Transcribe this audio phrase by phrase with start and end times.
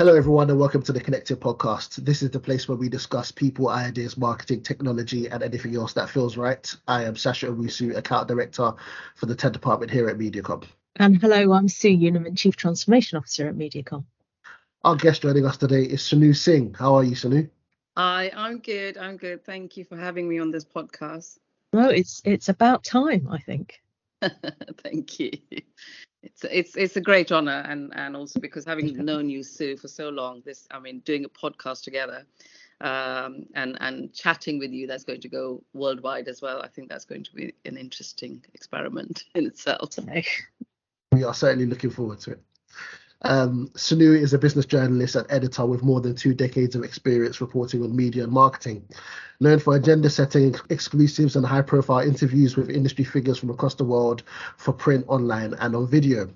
[0.00, 1.96] Hello, everyone, and welcome to the Connected Podcast.
[1.96, 6.08] This is the place where we discuss people, ideas, marketing, technology, and anything else that
[6.08, 6.74] feels right.
[6.88, 8.72] I am Sasha Owusu, Account Director
[9.14, 10.64] for the TED Department here at Mediacom.
[10.96, 14.06] And hello, I'm Sue Unerman, Chief Transformation Officer at Mediacom.
[14.84, 16.72] Our guest joining us today is Sonoo Singh.
[16.72, 17.50] How are you, Sonoo?
[17.98, 18.96] Hi, I'm good.
[18.96, 19.44] I'm good.
[19.44, 21.36] Thank you for having me on this podcast.
[21.74, 23.82] Well, it's it's about time, I think.
[24.82, 25.32] Thank you
[26.22, 29.88] it's it's it's a great honor and and also because having known you sue for
[29.88, 32.26] so long this i mean doing a podcast together
[32.80, 36.62] um, and and chatting with you that's going to go worldwide as well.
[36.62, 39.98] I think that's going to be an interesting experiment in itself.
[41.12, 42.40] We are certainly looking forward to it
[43.22, 47.40] um, Sonoo is a business journalist and editor with more than two decades of experience
[47.40, 48.82] reporting on media and marketing.
[49.40, 53.84] Known for agenda setting, exclusives, and high profile interviews with industry figures from across the
[53.84, 54.22] world
[54.56, 56.28] for print, online, and on video.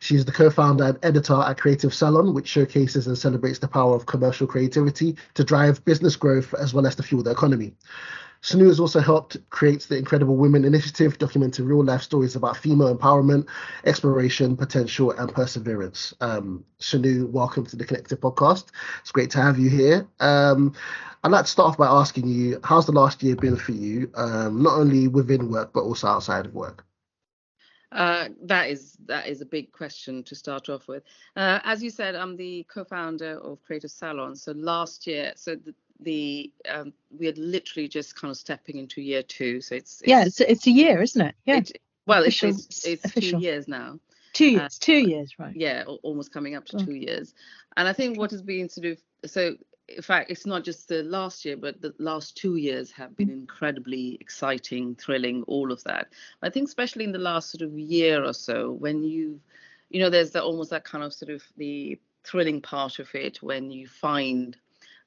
[0.00, 3.68] She is the co founder and editor at Creative Salon, which showcases and celebrates the
[3.68, 7.74] power of commercial creativity to drive business growth as well as to fuel the economy.
[8.40, 13.48] Has also helped create the Incredible Women Initiative, documenting real life stories about female empowerment,
[13.84, 16.14] exploration, potential, and perseverance.
[16.20, 18.66] Um, Sonoo, welcome to the Connected Podcast.
[19.00, 20.06] It's great to have you here.
[20.20, 20.72] Um,
[21.24, 24.10] I'd like to start off by asking you, how's the last year been for you,
[24.14, 26.84] um, not only within work but also outside of work?
[27.90, 31.02] Uh, that is that is a big question to start off with.
[31.36, 34.36] Uh, as you said, I'm the co-founder of Creative Salon.
[34.36, 39.00] So last year, so the, the um, we are literally just kind of stepping into
[39.00, 39.60] year two.
[39.60, 41.34] So it's, it's yeah, it's it's a year, isn't it?
[41.44, 41.58] Yeah.
[41.58, 43.98] It, well, official, it's it's, it's two years now.
[44.32, 45.54] Two years, uh, two years, right?
[45.56, 46.84] Yeah, almost coming up to oh.
[46.84, 47.34] two years.
[47.76, 49.56] And I think what has been sort of so.
[49.90, 53.30] In fact, it's not just the last year, but the last two years have been
[53.30, 56.08] incredibly exciting, thrilling, all of that.
[56.42, 59.40] I think, especially in the last sort of year or so, when you,
[59.88, 63.42] you know, there's the, almost that kind of sort of the thrilling part of it
[63.42, 64.58] when you find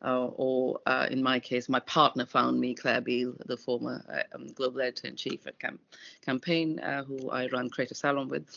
[0.04, 4.36] uh, or uh, in my case, my partner found me, Claire Beale, the former uh,
[4.36, 5.80] um, global editor in chief at Cam-
[6.22, 8.48] Campaign, uh, who I run Creative Salon with.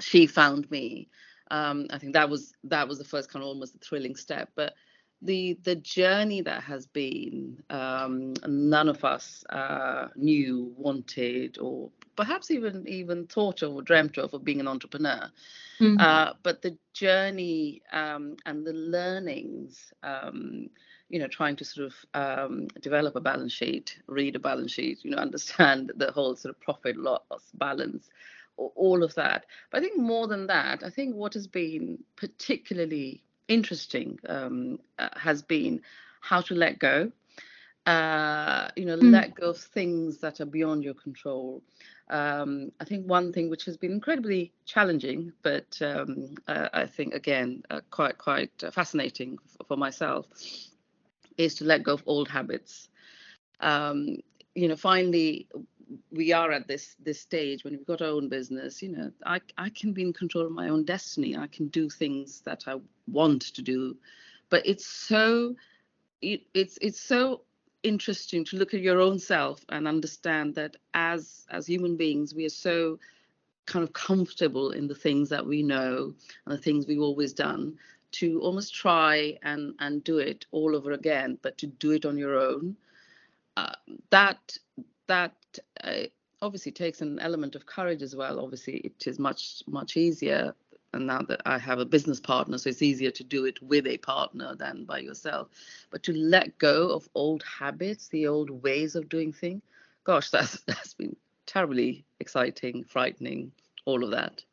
[0.00, 1.08] She found me.
[1.50, 4.74] Um, I think that was that was the first kind of almost thrilling step, but
[5.24, 12.50] the the journey that has been um, none of us uh, knew wanted or perhaps
[12.50, 15.30] even even thought of or dreamt of of being an entrepreneur
[15.80, 15.98] mm-hmm.
[15.98, 20.68] uh, but the journey um, and the learnings um,
[21.08, 24.98] you know trying to sort of um, develop a balance sheet read a balance sheet
[25.04, 28.10] you know understand the whole sort of profit loss balance
[28.56, 33.20] all of that but i think more than that i think what has been particularly
[33.48, 35.82] interesting um, uh, has been
[36.20, 37.10] how to let go.
[37.86, 39.12] Uh, you know, mm.
[39.12, 41.62] let go of things that are beyond your control.
[42.08, 47.12] Um, I think one thing which has been incredibly challenging, but um, uh, I think
[47.12, 50.26] again uh, quite quite fascinating for, for myself,
[51.36, 52.88] is to let go of old habits.
[53.60, 54.18] Um,
[54.54, 55.48] you know, finally
[56.10, 59.40] we are at this this stage when we've got our own business you know i
[59.58, 61.36] i can be in control of my own destiny.
[61.36, 63.96] I can do things that i want to do.
[64.50, 65.54] But it's so
[66.22, 67.42] it, it's it's so
[67.82, 72.46] interesting to look at your own self and understand that as as human beings we
[72.46, 72.98] are so
[73.66, 76.14] kind of comfortable in the things that we know
[76.46, 77.76] and the things we've always done
[78.12, 82.16] to almost try and and do it all over again but to do it on
[82.16, 82.76] your own.
[83.56, 83.72] Uh,
[84.10, 84.56] that
[85.06, 85.32] that
[85.84, 86.06] uh,
[86.42, 88.40] obviously takes an element of courage as well.
[88.40, 90.54] Obviously, it is much much easier.
[90.92, 93.84] And now that I have a business partner, so it's easier to do it with
[93.88, 95.48] a partner than by yourself.
[95.90, 99.62] But to let go of old habits, the old ways of doing things,
[100.04, 103.52] gosh, that's that's been terribly exciting, frightening,
[103.84, 104.44] all of that.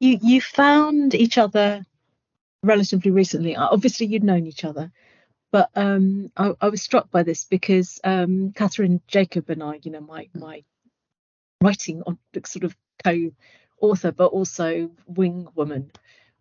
[0.00, 1.86] You you found each other
[2.62, 3.54] relatively recently.
[3.56, 4.90] Obviously, you'd known each other,
[5.56, 9.90] but um, I, I, was struck by this because um, Kathryn Jacob and I, you
[9.90, 10.62] know, my my
[11.62, 15.92] writing on sort of co-author, but also wing woman,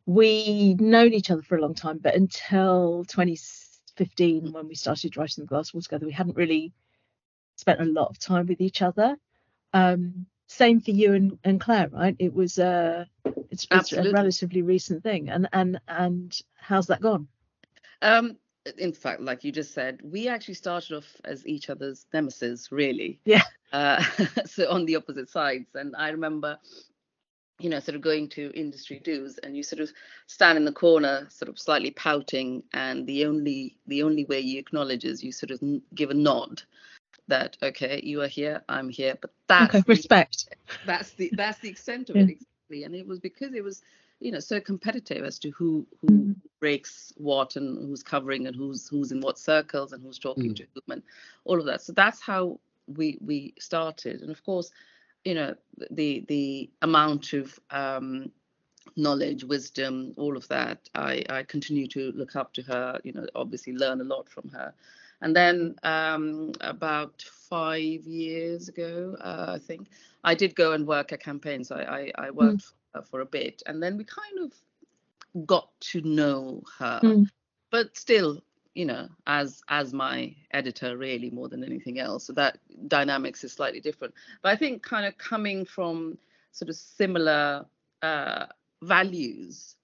[0.05, 5.45] we known each other for a long time, but until 2015, when we started writing
[5.45, 6.73] the Glass Wall together, we hadn't really
[7.55, 9.15] spent a lot of time with each other.
[9.71, 12.17] Um, same for you and, and Claire, right?
[12.19, 13.05] It was uh,
[13.49, 17.29] it's, it's a relatively recent thing, and and and how's that gone?
[18.01, 18.35] Um,
[18.77, 23.19] in fact, like you just said, we actually started off as each other's nemesis, really.
[23.25, 23.43] Yeah.
[23.71, 24.03] Uh,
[24.45, 25.75] so on the opposite sides.
[25.75, 26.57] And I remember,
[27.59, 29.91] you know, sort of going to industry dues, and you sort of
[30.27, 34.59] stand in the corner, sort of slightly pouting, and the only the only way you
[34.59, 35.59] acknowledge is you sort of
[35.93, 36.61] give a nod
[37.27, 39.15] that okay, you are here, I'm here.
[39.21, 40.49] But that okay, respect.
[40.85, 42.23] That's the that's the extent of yeah.
[42.23, 42.83] it exactly.
[42.83, 43.81] And it was because it was
[44.19, 46.31] you know so competitive as to who who mm-hmm.
[46.59, 50.55] breaks what and who's covering and who's who's in what circles and who's talking Mm.
[50.55, 51.03] to whom and
[51.43, 51.81] all of that.
[51.81, 54.21] So that's how we we started.
[54.21, 54.71] And of course,
[55.23, 55.55] you know,
[55.91, 58.31] the the amount of um,
[58.95, 62.99] knowledge, wisdom, all of that, I I continue to look up to her.
[63.03, 64.73] You know, obviously learn a lot from her.
[65.21, 69.87] And then um, about five years ago, uh, I think
[70.23, 71.71] I did go and work at campaigns.
[71.71, 75.69] I I, I worked for, her for a bit, and then we kind of got
[75.81, 77.29] to know her, Mm.
[77.71, 78.41] but still,
[78.73, 82.25] you know, as as my editor, really more than anything else.
[82.25, 82.57] So that
[82.87, 84.13] dynamics is slightly different.
[84.41, 86.17] But I think kind of coming from
[86.51, 87.65] sort of similar
[88.01, 88.45] uh,
[88.81, 89.75] values,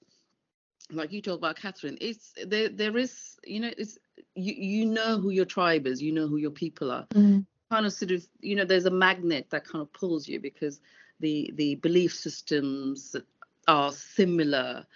[0.92, 2.70] like you talk about Kathryn, it's there.
[2.70, 3.98] There is, you know, it's
[4.36, 7.46] you you know who your tribe is, you know who your people are Mm.
[7.72, 10.82] kind of sort of you know there's a magnet that kind of pulls you because
[11.22, 13.16] the the belief systems
[13.68, 14.88] are similar.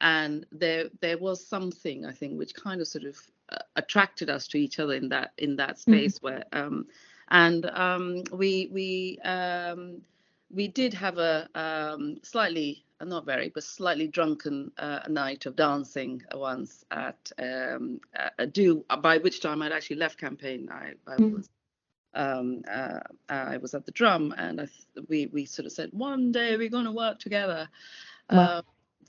[0.00, 3.16] And there there was something i think which kind of sort of
[3.50, 6.86] uh, attracted us to each other in that in that space where um
[7.30, 10.02] and um we we um
[10.50, 15.56] we did have a um slightly uh, not very but slightly drunken uh, night of
[15.56, 18.00] dancing once at um
[18.38, 20.68] a, do by which time i'd actually left campaign.
[20.70, 21.32] I i Mm.
[21.32, 21.48] was
[22.14, 25.90] um, uh, I was at the drum, and I th- we we sort of said
[25.92, 27.68] one day we're going to work together.
[28.30, 28.58] Wow.
[28.58, 28.62] Um,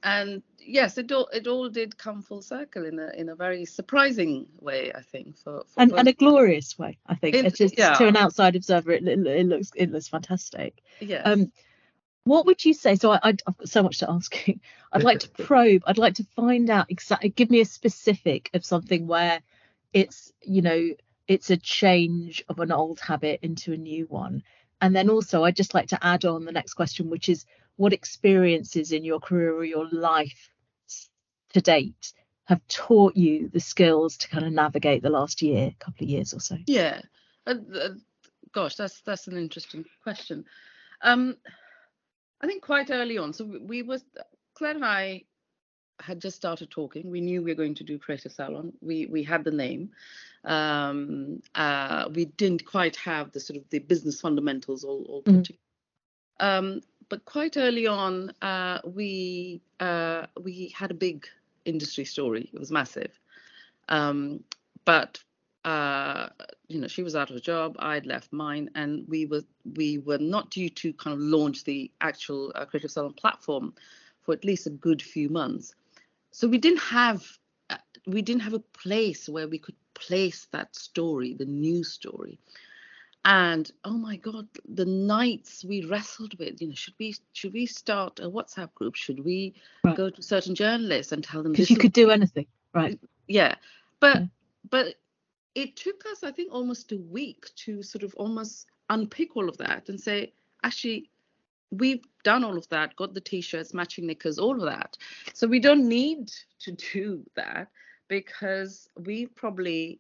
[0.03, 3.65] and yes, it all it all did come full circle in a in a very
[3.65, 5.37] surprising way, I think.
[5.37, 7.35] For, for And, both- and a glorious way, I think.
[7.35, 7.93] It- just yeah.
[7.95, 10.81] to an outside observer, it, it, it looks it looks fantastic.
[10.99, 11.21] yes.
[11.25, 11.51] Um,
[12.25, 12.95] what would you say?
[12.95, 14.59] So I, I, I've got so much to ask you.
[14.91, 15.83] I'd like to probe.
[15.85, 17.29] I'd like to find out exactly.
[17.29, 19.41] Give me a specific of something where
[19.93, 20.89] it's you know
[21.27, 24.43] it's a change of an old habit into a new one.
[24.81, 27.45] And then also, I'd just like to add on the next question, which is
[27.77, 30.49] what experiences in your career or your life
[31.53, 32.13] to date
[32.45, 36.33] have taught you the skills to kind of navigate the last year, couple of years
[36.33, 36.57] or so?
[36.67, 37.01] Yeah.
[37.47, 37.89] Uh, uh,
[38.53, 40.45] gosh, that's that's an interesting question.
[41.01, 41.37] Um,
[42.41, 44.03] I think quite early on, so we, we was
[44.55, 45.23] Claire and I
[45.99, 47.09] had just started talking.
[47.09, 48.73] We knew we were going to do Creative Salon.
[48.81, 49.91] We we had the name.
[50.43, 55.33] Um, uh, we didn't quite have the sort of the business fundamentals all, all put
[55.33, 55.43] Mhm.
[55.43, 55.59] together.
[56.39, 61.27] Um, but quite early on, uh, we uh, we had a big
[61.65, 62.49] industry story.
[62.53, 63.19] It was massive.
[63.89, 64.43] Um,
[64.85, 65.23] but
[65.63, 66.29] uh,
[66.67, 67.75] you know, she was out of a job.
[67.79, 69.43] I'd left mine, and we were
[69.75, 73.73] we were not due to kind of launch the actual uh, Creative Salon platform
[74.21, 75.73] for at least a good few months.
[76.35, 77.25] So we didn't have
[77.69, 77.77] uh,
[78.07, 82.39] we didn't have a place where we could place that story, the new story.
[83.23, 87.65] And oh my God, the nights we wrestled with, you know, should we should we
[87.65, 88.95] start a WhatsApp group?
[88.95, 89.95] Should we Right.
[89.95, 92.99] go to certain journalists and tell them Because you could do anything, right?
[93.27, 93.55] yeah
[94.01, 94.25] but Yeah.
[94.69, 94.95] but
[95.55, 99.57] it took us i think almost a week to sort of almost unpick all of
[99.57, 100.33] that and say
[100.63, 101.09] actually
[101.71, 104.97] we've done all of that got the t-shirts matching knickers all of that
[105.33, 106.29] so we don't need
[106.59, 107.67] to do that
[108.07, 109.99] because we've probably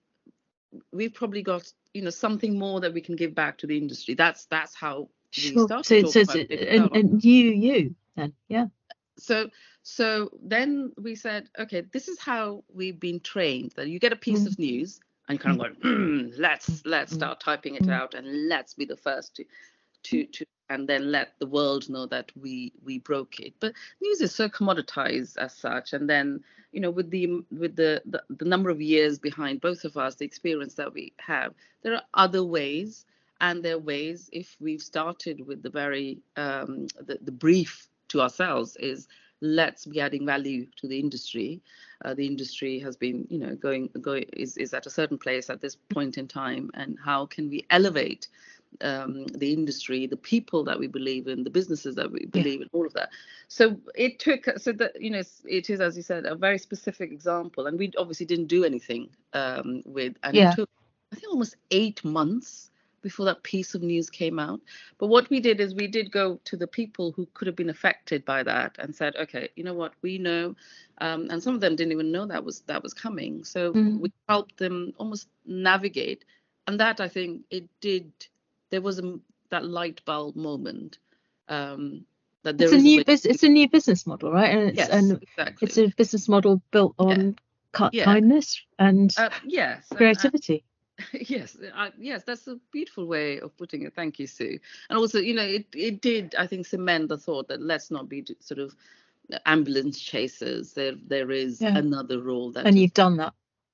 [0.91, 4.13] we've probably got you know something more that we can give back to the industry
[4.13, 5.65] that's that's how we Sure.
[5.67, 6.39] started So, so
[6.93, 8.67] and, you, you then, yeah.
[9.17, 9.49] so
[9.83, 14.17] so then we said okay this is how we've been trained that you get a
[14.17, 14.47] piece Mm.
[14.47, 17.15] of news and you kind of go mm, let's let's Mm.
[17.15, 17.91] start typing it Mm.
[17.91, 19.45] out and let's be the first to
[20.03, 23.53] to to and then let the world know that we we broke it.
[23.59, 28.01] But news is so commoditized as such and then you know with the with the,
[28.05, 31.53] the the number of years behind both of us the experience that we have
[31.83, 33.05] there are other ways
[33.41, 38.21] and there are ways if we've started with the very um the, the brief to
[38.21, 39.07] ourselves is
[39.41, 41.61] let's be adding value to the industry.
[42.03, 45.49] Uh, the industry has been you know going going is, is at a certain place
[45.49, 48.27] at this point in time and how can we elevate
[48.81, 52.43] um, the industry the people that we believe in the businesses that we Yeah.
[52.43, 53.09] believe in all of that
[53.47, 57.67] so it took so that you know it's- as you said a very specific example
[57.67, 60.51] and we obviously didn't do anything um, with and Yeah.
[60.51, 60.69] it took
[61.11, 64.59] i think almost eight months before that piece of news came out
[64.97, 67.69] but what we did is we did go to the people who could have been
[67.69, 70.55] affected by that and said, okay, you know what, we know,
[70.99, 73.43] um, and some of them didn't even know that was that was coming.
[73.43, 73.99] So Mm.
[73.99, 76.25] we helped them almost navigate,
[76.67, 78.11] and that I think it did.
[78.69, 79.19] There was a,
[79.49, 80.97] that light bulb moment.
[81.47, 82.05] Um,
[82.43, 83.35] that there It's a new way- business.
[83.35, 84.51] It's a new business model, right?
[84.55, 85.65] And it's yes, and exactly.
[85.67, 87.35] it's a business model built on
[87.75, 88.05] ki- Yeah.
[88.05, 90.63] kindness and uh, yes, and- and- creativity.
[91.27, 94.57] yes uh, yes that's a beautiful way of putting it thank you sue
[94.89, 98.07] and also you know it, it did i think cement the thought that let's not
[98.07, 98.73] be sort of
[99.45, 100.71] ambulance chasers.
[100.71, 101.77] There there is Yeah.
[101.77, 102.65] another role that.
[102.65, 103.33] And you've done that.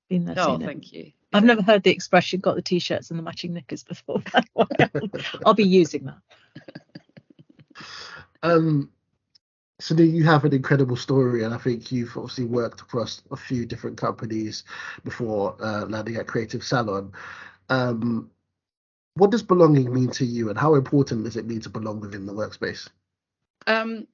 [0.10, 0.66] Been there, oh, seen it.
[0.66, 1.12] thank you.
[1.34, 4.22] I've never heard the expression "got the t-shirts and the matching knickers" before.
[5.46, 6.18] I'll be using that.
[8.44, 8.90] Um,
[9.80, 13.66] so you have an incredible story, and I think you've obviously worked across a few
[13.66, 14.64] different companies
[15.04, 17.12] before uh, landing at Creative Salon.
[17.70, 18.30] Um,
[19.16, 22.26] what does belonging mean to you, and how important does it mean to belong within
[22.26, 22.90] the workspace?
[23.68, 24.08] Um,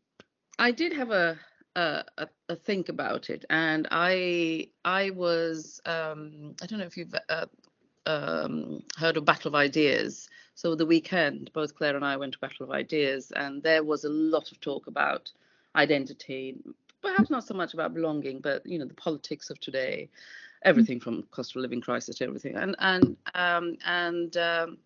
[0.58, 1.38] I did have a
[1.78, 6.98] a, a, a think about it, and I I was um, I don't know if
[6.98, 7.46] you've uh,
[8.08, 10.28] um, heard of Battle of Ideas.
[10.56, 14.04] So the weekend, both Claire and I went to Battle of Ideas, and there was
[14.06, 15.32] a lot of talk about
[15.76, 16.58] identity,
[17.04, 20.10] perhaps not so much about belonging, but you know the politics of today,
[20.64, 24.78] everything from cost of living crisis to everything, and and um, and um,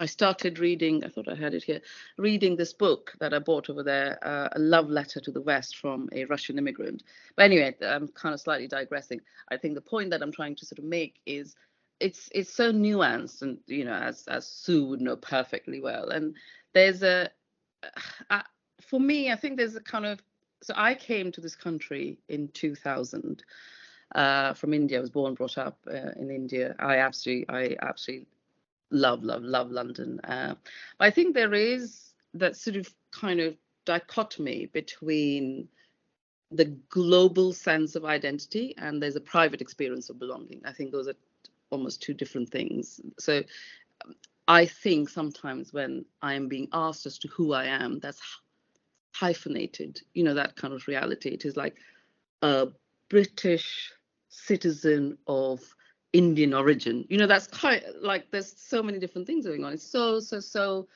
[0.00, 1.04] I started reading.
[1.04, 1.80] I thought I had it here.
[2.16, 5.76] Reading this book that I bought over there, uh, a love letter to the West
[5.76, 7.02] from a Russian immigrant.
[7.36, 9.20] But anyway, I'm kind of slightly digressing.
[9.50, 11.54] I think the point that I'm trying to sort of make is
[12.00, 16.08] it's it's so nuanced, and you know, as as Sue would know perfectly well.
[16.08, 16.34] And
[16.72, 17.30] there's a,
[18.30, 18.42] uh,
[18.80, 20.20] for me, I think there's a kind of.
[20.62, 23.42] So I came to this country in 2000
[24.14, 24.98] uh, from India.
[24.98, 26.76] I was born, brought up uh, in India.
[26.78, 28.28] I absolutely, I absolutely
[28.92, 30.20] love, love, love London.
[30.20, 30.54] Uh,
[31.00, 35.68] I think there is that sort of kind of dichotomy between
[36.50, 40.60] the global sense of identity and there's a private experience of belonging.
[40.64, 41.14] I think those are
[41.70, 43.00] almost two different things.
[43.18, 43.42] So
[44.04, 44.14] um,
[44.46, 48.20] I think sometimes when I am being asked as to who I am, that's
[49.14, 51.30] hyphenated, you know, that kind of reality.
[51.30, 51.76] It is like
[52.42, 52.68] a
[53.08, 53.92] British
[54.28, 55.60] citizen of
[56.12, 57.06] Indian origin.
[57.08, 59.72] You know, that's quite like there's so many different things going on.
[59.72, 60.88] It's so, so, so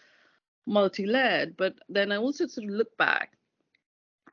[0.66, 1.56] multi-layered.
[1.56, 3.32] But then I also sort of look back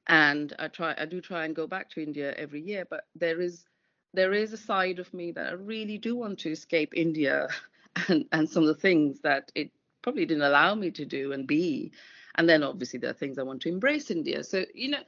[0.07, 3.39] and I try I do try and go back to India every year, but there
[3.39, 3.65] is
[4.13, 7.47] there is a side of me that I really do want to escape India
[8.07, 9.71] and, and some of the things that it
[10.01, 11.91] probably didn't allow me to do and be.
[12.35, 14.43] And then obviously there are things I want to embrace India.
[14.43, 15.03] So, you know,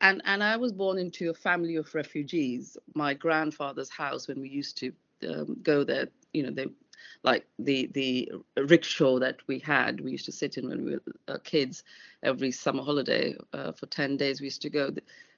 [0.00, 2.76] and, and I was born into a family of refugees.
[2.94, 4.92] My grandfather's house when we used to
[5.28, 6.66] um, go there, you know, they
[7.22, 11.02] like the the rickshaw that we had we used to sit in when we were
[11.28, 11.84] uh, kids
[12.22, 14.40] every summer holiday uh, for 10 days.
[14.40, 14.90] We used to go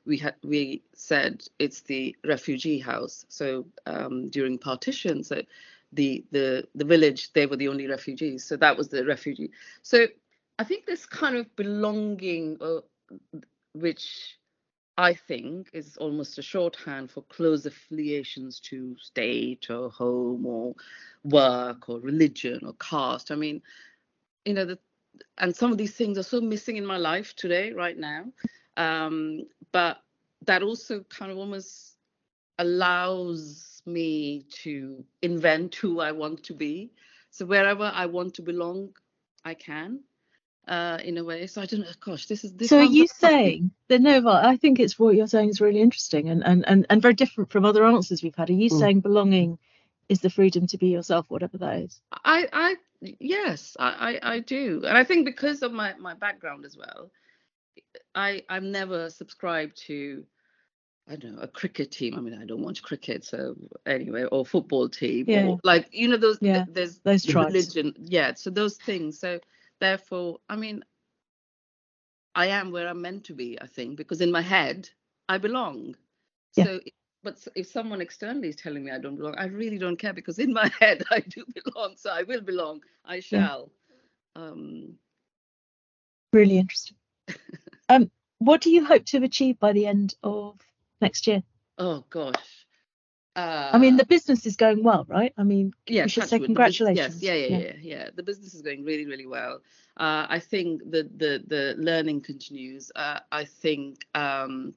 [0.07, 3.27] we had we said it's the refugee house.
[3.29, 5.43] So um, during partition so
[5.93, 8.45] the the the village they were the only refugees.
[8.45, 9.51] So that was the refugee.
[9.83, 10.07] So
[10.61, 12.81] i think this kind of belonging uh,
[13.73, 14.39] which
[14.97, 20.75] I think is almost a shorthand for close affiliations to state or home or
[21.23, 23.31] work or religion or caste.
[23.31, 23.63] I mean,
[24.45, 24.79] you know, the,
[25.39, 28.25] and some of these things are so missing in my life today, right now.
[28.77, 29.99] Um, but
[30.47, 31.97] that also kind of almost
[32.59, 36.91] allows me to invent who I want to be.
[37.31, 38.95] So wherever I want to belong,
[39.45, 40.01] I can
[40.69, 41.47] uh, in a way.
[41.47, 41.87] So I don't know.
[42.01, 42.69] Gosh, this is this.
[42.69, 45.81] so are you saying that no but i think it's what you're saying is really
[45.81, 48.79] interesting and and and, and very different from other answers we've had are you Mm.
[48.81, 49.59] saying belonging
[50.09, 52.77] is the freedom to be yourself whatever that is I, I,
[53.21, 57.11] yes, I, I, I do, and I think because of my my background as well,
[58.15, 60.25] I, I've never subscribed to,
[61.09, 62.15] I don't know, a cricket team.
[62.17, 63.57] I mean, I don't watch cricket, so
[63.87, 65.47] anyway, or football team, Yeah.
[65.47, 66.39] or like you know those.
[66.41, 67.55] Yeah, there's those the tribes.
[67.55, 68.35] religion, yeah.
[68.35, 69.19] So those things.
[69.21, 69.39] So
[69.81, 70.85] therefore, I mean,
[72.35, 73.61] I am where I'm meant to be.
[73.61, 74.89] I think because in my head
[75.29, 75.97] I belong.
[76.57, 76.65] Yeah.
[76.65, 76.81] So
[77.25, 80.39] but if someone externally is telling me I don't belong, I really don't care because
[80.39, 81.95] in my head I do belong.
[81.97, 82.83] So I will belong.
[83.05, 83.71] I shall.
[84.37, 84.95] Um,
[86.33, 86.97] really interesting
[87.89, 90.61] um what do you hope to achieve by the end of
[91.01, 91.43] next year
[91.79, 92.58] oh gosh.
[93.39, 96.39] Uh, i mean the business is going well right i mean yeah, we should say
[96.39, 97.23] wood, the bus- congratulations.
[97.23, 97.59] Yes, yeah, yeah, Yeah.
[97.59, 98.11] yeah, yeah.
[98.15, 99.61] The business is going really, really well.
[99.97, 102.91] Uh, I think the the the learning continues.
[102.95, 104.75] Uh, I think um,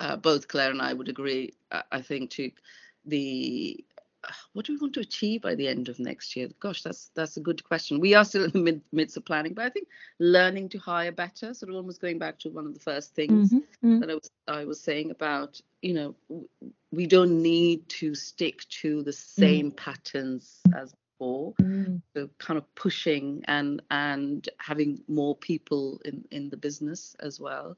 [0.00, 1.54] uh, both Claire and I would agree.
[1.70, 2.50] Uh, I think to
[3.04, 3.84] the
[4.52, 6.48] what do we want to achieve by the end of next year?
[6.60, 8.00] Gosh, that's that's a good question.
[8.00, 11.12] We are still in the mid, midst of planning, but I think learning to hire
[11.12, 14.00] better, sort of almost going back to one of the first things Mhm, mhm.
[14.00, 16.14] that I was I was saying about you know
[16.92, 21.54] we don't need to stick to the same patterns as before.
[21.60, 22.02] Mm.
[22.14, 27.76] So kind of pushing and and having more people in in the business as well,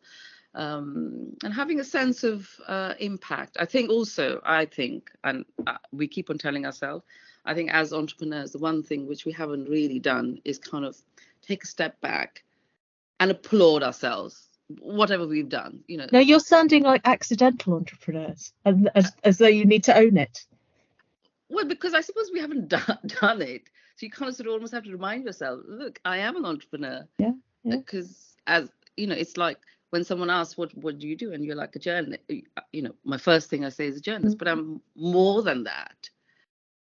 [0.59, 3.57] um, and having a sense of uh, impact.
[3.61, 7.05] I think also I think and uh, we keep on telling ourselves.
[7.45, 10.97] I think as entrepreneurs, the one thing which we haven't really done is kind of
[11.41, 12.43] take a step back
[13.21, 14.49] and applaud ourselves
[14.81, 15.85] whatever we've done.
[15.87, 16.07] You know.
[16.13, 20.45] No, you're sounding like accidental entrepreneurs, and as, as though you need to own it.
[21.49, 23.63] Well, because I suppose we haven't done, done it,
[23.97, 26.45] so you kind of sort of almost have to remind yourself, look, I am an
[26.45, 27.07] entrepreneur.
[27.19, 27.33] Yeah.
[27.63, 27.77] yeah.
[27.77, 29.59] Because as you know, it's like
[29.91, 32.23] when someone asks, "What what do you do?" and you're like a journalist.
[32.73, 34.45] You know, my first thing I say is a journalist, mm-hmm.
[34.45, 36.11] but I'm more than that.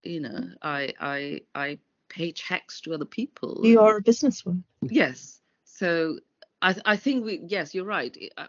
[0.02, 3.60] You know, I I I pay checks to other people.
[3.64, 4.62] You are a businesswoman.
[4.82, 5.40] Yes.
[5.64, 6.18] So
[6.62, 8.16] I I think we yes, you're right.
[8.36, 8.46] Uh,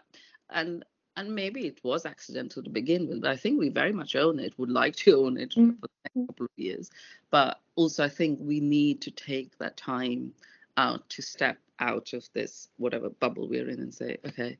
[0.50, 0.84] and
[1.16, 4.38] and maybe it was accidental to begin with, but I think we very much own
[4.38, 5.78] it, would like to own it mm.
[5.78, 6.90] for the next couple of years.
[7.30, 10.32] But also, I think we need to take that time
[10.76, 14.58] out to step out of this whatever bubble we're in and say, okay,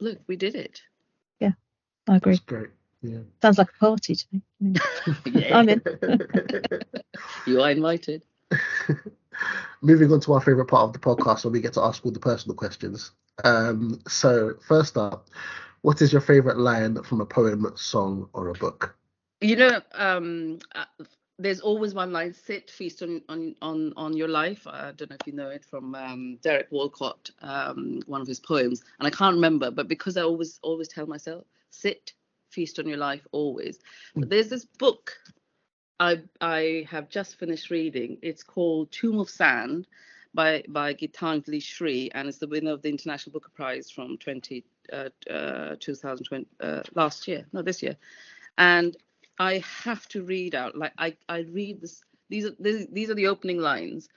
[0.00, 0.82] look, we did it.
[1.40, 1.52] Yeah,
[2.08, 2.32] I agree.
[2.32, 2.68] That's great.
[3.02, 3.18] Yeah.
[3.40, 4.26] Sounds like a party to
[4.60, 4.74] me.
[5.52, 5.82] I'm in.
[7.46, 8.24] you are invited.
[9.80, 12.10] Moving on to our favorite part of the podcast where we get to ask all
[12.10, 13.12] the personal questions.
[13.44, 15.28] Um, so, first up,
[15.82, 18.96] what is your favorite line from a poem, song, or a book?
[19.40, 20.84] You know, um, uh,
[21.38, 25.16] there's always one line: "Sit, feast on on on, on your life." I don't know
[25.20, 29.10] if you know it from um, Derek Walcott, um, one of his poems, and I
[29.10, 32.12] can't remember, but because I always always tell myself, "Sit,
[32.50, 33.78] feast on your life, always."
[34.14, 34.28] But hmm.
[34.30, 35.12] there's this book
[36.00, 38.18] I I have just finished reading.
[38.22, 39.86] It's called Tomb of Sand
[40.34, 44.64] by by Geetanjali Shree, and it's the winner of the International Booker Prize from 20
[44.92, 47.96] uh, uh, 2020 uh, last year, no this year.
[48.56, 48.96] And
[49.38, 52.02] I have to read out like I I read this.
[52.28, 54.08] These are these are the opening lines,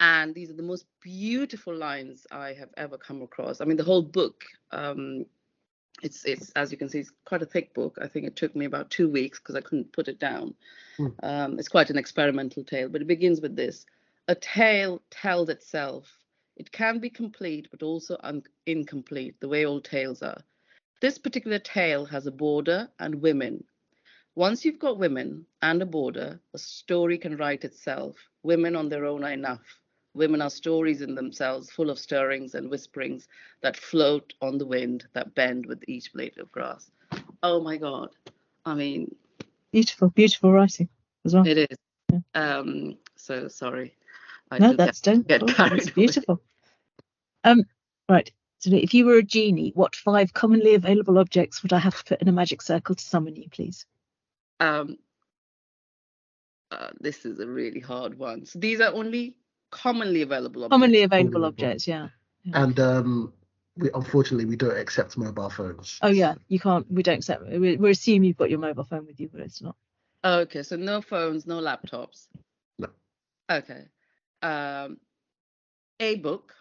[0.00, 3.60] and these are the most beautiful lines I have ever come across.
[3.60, 5.26] I mean, the whole book um,
[6.02, 8.54] it's it's as you can see it's quite a thick book i think it took
[8.54, 10.54] me about two weeks because i couldn't put it down
[10.98, 11.12] mm.
[11.22, 13.84] um, it's quite an experimental tale but it begins with this
[14.28, 16.18] a tale tells itself
[16.56, 20.40] it can be complete but also un- incomplete the way all tales are
[21.00, 23.62] this particular tale has a border and women
[24.38, 29.04] once you've got women and a border a story can write itself women on their
[29.04, 29.66] own are enough
[30.18, 33.28] Women are stories in themselves, full of stirrings and whisperings
[33.62, 36.90] that float on the wind, that bend with each blade of grass.
[37.42, 38.10] Oh my God.
[38.64, 39.14] I mean,
[39.70, 40.88] beautiful, beautiful writing
[41.24, 41.46] as well.
[41.46, 41.78] It is.
[42.12, 42.18] Yeah.
[42.34, 43.94] Um, so sorry.
[44.50, 45.28] I no, that's get, don't.
[45.28, 46.42] Get carried it's beautiful.
[47.44, 47.62] Um,
[48.08, 48.28] right.
[48.58, 52.04] So if you were a genie, what five commonly available objects would I have to
[52.04, 53.86] put in a magic circle to summon you, please?
[54.60, 54.98] Um,
[56.70, 58.44] uh, this is a really hard one.
[58.44, 59.36] So these are only
[59.70, 60.74] commonly available objects.
[60.74, 62.08] Commonly available objects, yeah.
[62.44, 62.62] yeah.
[62.62, 63.32] And um,
[63.76, 65.98] we unfortunately we don't accept mobile phones.
[66.02, 66.90] Oh yeah, you can't.
[66.90, 67.48] We don't accept.
[67.48, 69.76] We, we assume you've got your mobile phone with you, but it's not.
[70.24, 72.26] Oh, okay, so no phones, no laptops.
[72.78, 72.88] No.
[73.50, 73.84] Okay.
[74.42, 74.98] Um,
[76.00, 76.54] a book,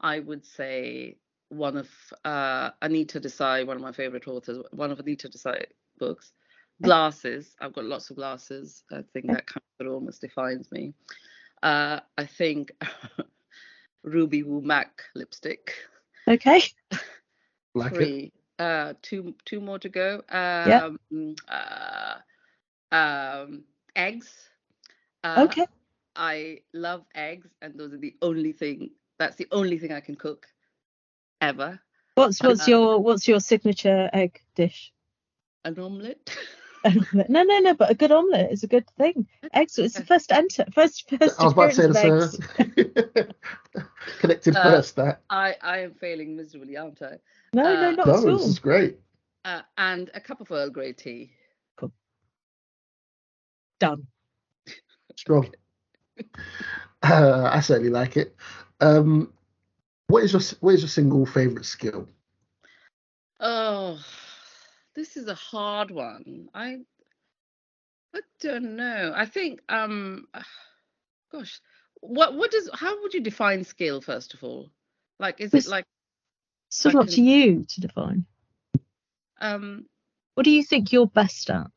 [0.00, 1.16] I would say
[1.48, 1.88] one of
[2.24, 5.64] uh, Anita Desai, one of my favorite authors, one of Anita Desai
[5.98, 6.32] books.
[6.82, 7.56] Glasses.
[7.60, 8.84] I've got lots of glasses.
[8.90, 10.94] I think that kind of almost defines me.
[11.62, 12.72] Uh, I think
[14.04, 15.74] Ruby Woo Mac lipstick.
[16.28, 16.62] Okay.
[17.74, 18.32] like Three.
[18.58, 18.62] It.
[18.62, 20.22] Uh, two two more to go.
[20.30, 22.18] Um, yeah.
[22.90, 24.32] Uh, um, eggs.
[25.22, 25.66] Uh, okay.
[26.14, 28.90] I love eggs, and those are the only thing.
[29.18, 30.46] That's the only thing I can cook,
[31.40, 31.78] ever.
[32.14, 34.92] What's what's uh, your what's your signature egg dish?
[35.64, 36.36] An omelette.
[37.28, 37.74] no, no, no.
[37.74, 39.26] But a good omelette is a good thing.
[39.54, 39.78] Eggs.
[39.78, 40.64] It's the first enter.
[40.72, 41.40] First, first.
[41.40, 43.34] I was about to say the
[44.20, 44.96] connected uh, first.
[44.96, 45.22] That.
[45.30, 47.18] I I am failing miserably, aren't I?
[47.52, 48.38] No, uh, no, not no, at all.
[48.38, 48.98] This is great.
[49.44, 51.30] Uh, and a cup of Earl Grey tea.
[51.76, 51.92] Cool.
[53.78, 54.06] Done.
[55.14, 55.54] Strong.
[57.02, 58.34] uh, I certainly like it.
[58.80, 59.32] Um,
[60.08, 62.08] what is your what is your single favorite skill?
[63.40, 63.98] Oh,
[64.96, 66.48] this is a hard one.
[66.54, 66.78] I
[68.14, 69.12] I don't know.
[69.14, 70.26] I think um
[71.30, 71.60] gosh,
[72.00, 74.70] what what does how would you define skill first of all?
[75.20, 75.84] Like is it's it like
[76.70, 78.24] sort of up to you to define?
[79.40, 79.86] Um
[80.34, 81.70] what do you think you're best at?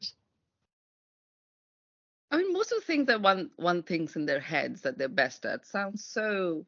[2.32, 5.10] I mean most of the things that one one thinks in their heads that they're
[5.10, 6.66] best at sounds so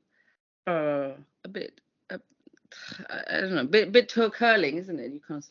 [0.68, 1.12] uh
[1.46, 2.18] a bit uh,
[3.10, 5.14] I don't know, a bit bit toe curling, isn't it?
[5.14, 5.44] You can't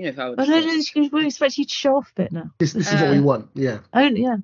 [0.00, 0.40] you know, if I would.
[0.40, 2.50] I don't we expect you to show off a bit now.
[2.56, 3.48] This, this is uh, what we uh, want.
[3.54, 3.78] Yeah.
[3.92, 4.36] Oh yeah.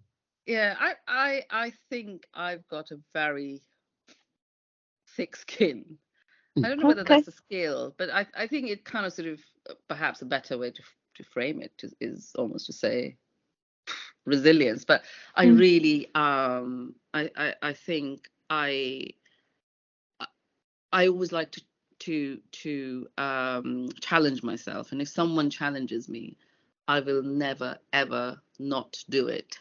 [0.45, 3.63] Yeah, I, I, I think I've got a very
[5.17, 5.97] thick skin.
[6.59, 7.17] I don't know whether okay.
[7.17, 9.41] that's a skill, but I, I think it kind of sort of
[9.89, 10.83] perhaps a better way to
[11.17, 13.17] to frame it is, is almost to say
[14.27, 14.85] resilience.
[14.85, 15.03] But
[15.35, 15.59] I mm.
[15.59, 19.09] really um I, I I think I
[20.93, 21.63] I always like to
[22.01, 26.37] to to um, challenge myself, and if someone challenges me,
[26.89, 29.59] I will never ever not do it.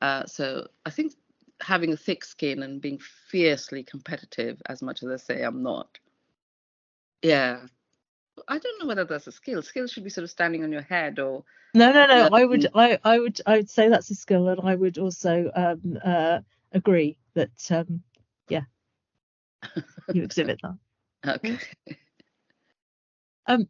[0.00, 1.14] Uh, so I think
[1.60, 5.98] having a thick skin and being fiercely competitive, as much as I say I'm not,
[7.22, 7.60] yeah,
[8.48, 9.62] I don't know whether that's a skill.
[9.62, 11.44] Skill should be sort of standing on your head or.
[11.74, 12.28] No, no, no.
[12.32, 15.50] I would, I, I would, I would say that's a skill, and I would also
[15.54, 16.40] um, uh,
[16.72, 18.02] agree that, um,
[18.48, 18.62] yeah,
[20.12, 20.76] you exhibit that.
[21.26, 21.58] Okay.
[23.46, 23.68] Um,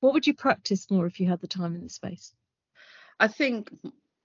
[0.00, 2.34] what would you practice more if you had the time and the space?
[3.20, 3.70] I think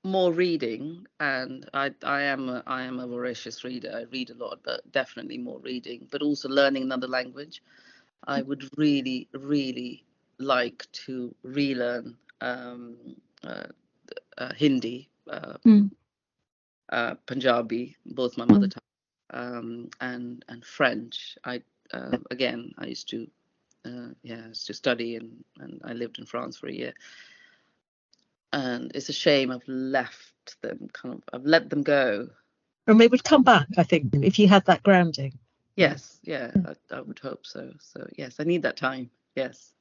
[0.04, 3.92] more reading, and I I am a, I am a voracious reader.
[3.96, 7.64] I read a lot, but definitely more reading, but also learning another language.
[8.28, 10.06] I would really really
[10.40, 12.98] like to relearn um,
[13.44, 13.68] uh,
[14.38, 15.92] uh, Hindi, uh, Mm.
[16.92, 18.82] uh, Punjabi, both my mother tongue,
[19.32, 21.38] um, and and French.
[21.46, 23.28] I uh, again I used to
[23.86, 26.94] uh, yeah used to study and and I lived in France for a year.
[28.54, 32.30] And it's a shame I've left them kind of I've let them go.
[32.88, 35.38] And they would come back, I think, if you had that grounding.
[35.76, 37.72] Yes, yeah, I, I would hope so.
[37.80, 39.10] So yes, I need that time.
[39.36, 39.72] Yes.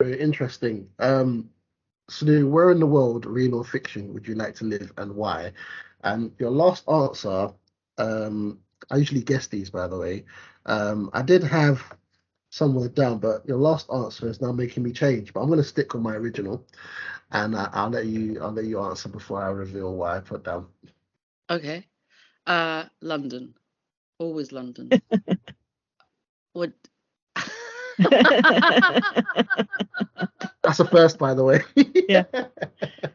[0.00, 0.88] Very interesting.
[0.98, 1.50] Um,
[2.10, 5.52] Sonoo, where in the world, real or fiction, would you like to live and why?
[6.04, 7.50] And your last answer,
[7.98, 10.24] um, I usually guess these, by the way.
[10.66, 11.82] Um, I did have
[12.50, 15.32] somewhere down, but your last answer is now making me change.
[15.32, 16.66] But I'm going to stick with my original,
[17.32, 18.40] and I, I'll let you.
[18.40, 20.66] I'll let you answer before I reveal why I put down.
[21.48, 21.86] Okay.
[22.46, 23.54] Uh, London.
[24.18, 24.90] Always London.
[26.54, 26.72] Would.
[30.62, 31.62] That's a first, by the way.
[32.08, 32.24] Yeah.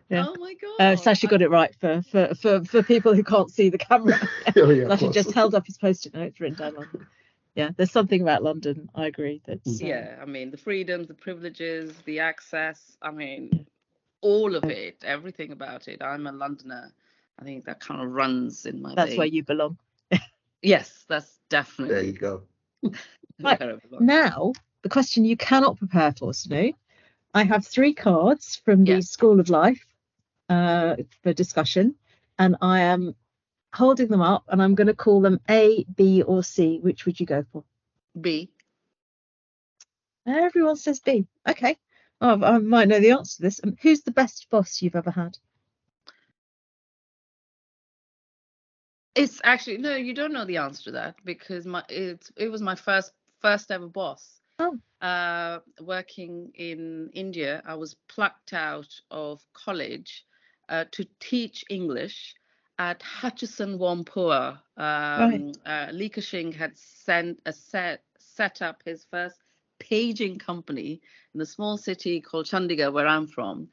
[0.10, 0.26] Yeah.
[0.28, 0.82] Oh my god.
[0.82, 4.20] Uh, Sasha got it right for, for, for, for people who can't see the camera.
[4.58, 7.08] Oh, yeah, Sasha just held up his post-it notes written down London.
[7.56, 8.90] Yeah, there's something about London.
[8.96, 9.42] I agree.
[9.46, 13.66] That's uh, yeah i mean the freedoms the privileges the access i mean
[14.22, 16.94] all of it everything about it i'm a londoner
[17.40, 19.18] i think that kind of runs in my that's veins.
[19.18, 19.78] where you belong.
[20.62, 21.88] yes that's definitely.
[21.88, 22.44] There you go.
[23.42, 23.62] Right.
[23.62, 24.00] where I belong.
[24.00, 26.74] Now, the question you cannot prepare for, Sonoo.
[27.34, 29.02] I have three cards from the Yeah.
[29.02, 29.86] School of Life
[30.50, 31.96] uh, for discussion,
[32.40, 33.16] and I am
[33.74, 36.80] holding them up, and I'm going to call them A, B, or C.
[36.82, 37.64] Which would you go for?
[38.20, 38.52] b
[40.26, 41.28] Everyone says B.
[41.48, 41.78] Okay.
[42.22, 43.60] Oh, I might know the answer to this.
[43.64, 45.38] Um, who's the best boss you've ever had?
[49.16, 52.62] it's actually no you don't know the answer to that because my it's it was
[52.62, 54.80] my first first ever boss Oh.
[55.02, 60.26] uh working in india i was plucked out of college
[60.70, 62.36] uh, to teach english
[62.90, 68.04] at Hutchison Whampoa um uh, Li Ka-shing had sent a set
[68.38, 69.40] set up his first
[69.80, 71.02] paging company
[71.34, 73.68] in a small city called chandigarh where i'm from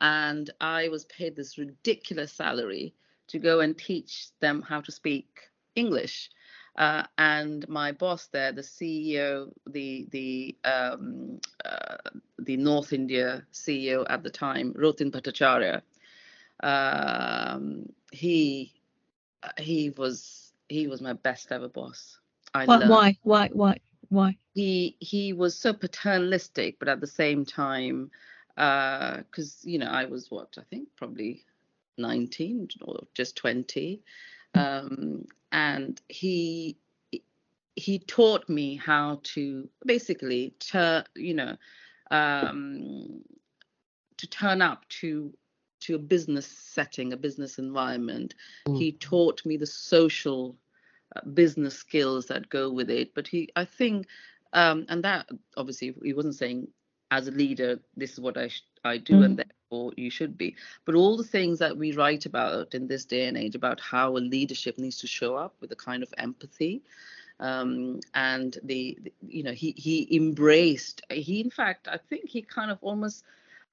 [0.00, 2.86] and i was paid this ridiculous salary
[3.32, 5.28] to go and teach them how to speak
[5.74, 6.30] English.
[6.76, 11.96] Uh, and my boss there, the CEO, the the um, uh,
[12.38, 15.82] the North India CEO at the time, Rotin Bhattacharya,
[16.62, 18.72] um, he
[19.58, 22.18] he was he was my best ever boss.
[22.54, 22.86] I Why?
[22.86, 23.18] Why?
[23.22, 23.48] Why?
[23.52, 23.78] Why?
[24.08, 24.36] Why?
[24.54, 28.10] he he was so paternalistic but at the same time
[28.54, 31.44] because you know i was what i think probably
[31.98, 34.02] 19 or just 20
[34.54, 36.76] um, and he
[37.76, 41.56] he taught me how to basically turn you know
[42.10, 43.22] um,
[44.18, 45.32] to turn up to
[45.82, 48.34] to a business setting a business environment
[48.66, 48.78] Mm.
[48.78, 50.56] he taught me the social
[51.16, 54.06] uh, business skills that go with it but he i think
[54.54, 56.68] um, and that obviously he wasn't saying
[57.10, 59.38] as a leader this is what i sh- i do and Mhm.
[59.38, 63.26] therefore you should be but all the things that we write about in this day
[63.26, 66.82] and age about how a leadership needs to show up with a kind of empathy
[67.40, 72.42] um, and the, the you know he he embraced he in fact i think he
[72.42, 73.24] kind of almost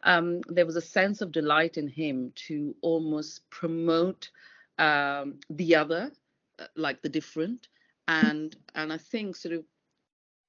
[0.04, 4.30] um, there was a sense of delight in him to almost promote
[4.78, 6.12] um, the other
[6.60, 7.68] uh, like the different.
[8.08, 9.64] And and i think sort of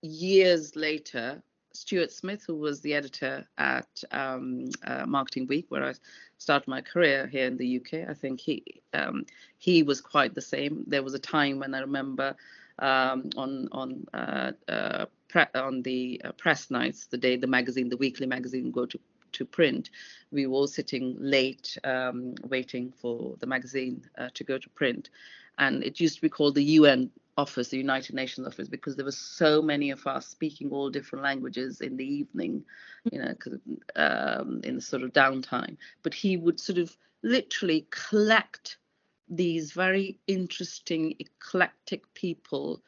[0.03, 5.93] years later stuart smith who was the editor at um, uh, marketing week where i
[6.39, 9.25] started my career here in the uk i think he um,
[9.59, 10.85] he was quite the same.
[10.87, 12.35] There was a time when i remember
[12.79, 17.89] um, on on uh, uh, pre- on the uh, press nights the day the magazine
[17.89, 18.99] the weekly magazine go to
[19.33, 19.91] to print
[20.31, 25.11] we were all sitting late um, waiting for the magazine uh, to go to print
[25.59, 29.05] and it used to be called the UN office, the United Nations office, because there
[29.05, 32.65] were so many of us speaking all different languages in the evening,
[33.11, 33.35] you know,
[33.97, 35.77] um, in the sort of downtime.
[36.03, 38.79] But he would sort of literally collect
[39.29, 42.83] these very interesting, eclectic people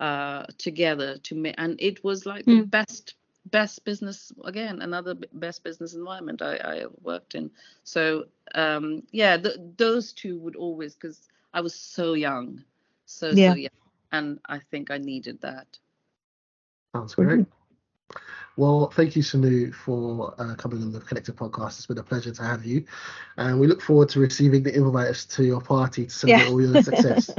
[0.00, 2.60] uh, together to make, and it was like mm.
[2.60, 3.14] the best
[3.50, 7.50] best business again another best business environment I, I worked in
[7.82, 12.64] so um yeah the, those two would always because I was so young
[13.06, 13.50] so yeah.
[13.50, 13.70] so young
[14.12, 15.66] and I think I needed that.
[16.94, 17.46] Sounds great.
[18.56, 21.78] Well, thank you, Sonoo, for uh, coming on the Connected podcast.
[21.78, 22.84] It's been a pleasure to have you,
[23.36, 26.50] and we look forward to receiving the invites to your party to celebrate yeah.
[26.50, 27.30] all your success.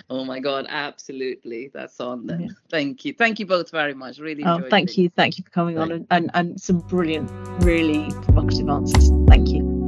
[0.10, 2.40] oh my God, absolutely, that's on then.
[2.40, 2.48] Yeah.
[2.70, 4.18] Thank you, thank you both very much.
[4.18, 4.44] Really.
[4.44, 4.98] Oh, thank it.
[4.98, 7.30] you, thank you for coming thank on and, and and some brilliant,
[7.64, 9.10] really provocative answers.
[9.28, 9.79] Thank you.